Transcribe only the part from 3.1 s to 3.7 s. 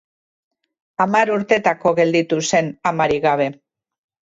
gabe.